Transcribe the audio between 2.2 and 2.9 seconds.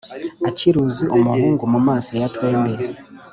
twembi